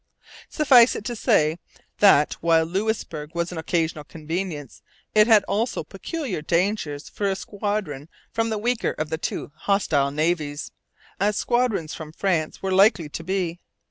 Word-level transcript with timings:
]Suffice 0.49 0.95
it 0.95 1.05
to 1.05 1.15
say 1.15 1.59
that, 1.99 2.33
while 2.41 2.63
Louisbourg 2.65 3.35
was 3.35 3.51
an 3.51 3.59
occasional 3.59 4.03
convenience, 4.03 4.81
it 5.13 5.27
had 5.27 5.43
also 5.43 5.83
peculiar 5.83 6.41
dangers 6.41 7.07
for 7.07 7.29
a 7.29 7.35
squadron 7.35 8.09
from 8.31 8.49
the 8.49 8.57
weaker 8.57 8.93
of 8.97 9.13
two 9.21 9.51
hostile 9.55 10.09
navies, 10.09 10.71
as 11.19 11.37
squadrons 11.37 11.93
from 11.93 12.13
France 12.13 12.63
were 12.63 12.71
likely 12.71 13.09
to 13.09 13.23
be. 13.23 13.59